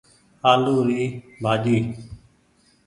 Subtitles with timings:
[0.51, 1.01] آلو ري
[1.41, 1.77] ڀآڃي۔